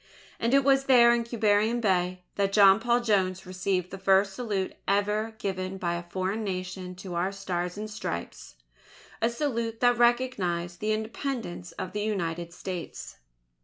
And 0.39 0.55
it 0.55 0.63
was 0.63 0.85
there 0.85 1.13
in 1.13 1.23
Quiberon 1.25 1.79
Bay, 1.79 2.23
that 2.33 2.53
John 2.53 2.79
Paul 2.79 3.01
Jones 3.01 3.45
received 3.45 3.91
the 3.91 3.99
first 3.99 4.33
salute 4.33 4.73
ever 4.87 5.35
given 5.37 5.77
by 5.77 5.93
a 5.93 6.01
foreign 6.09 6.43
Nation 6.43 6.95
to 6.95 7.13
our 7.13 7.31
Stars 7.31 7.77
and 7.77 7.87
Stripes 7.87 8.55
a 9.21 9.29
salute 9.29 9.79
that 9.81 9.99
recognized 9.99 10.79
the 10.79 10.91
Independence 10.91 11.71
of 11.73 11.91
the 11.91 12.01
United 12.01 12.51
States. 12.51 13.17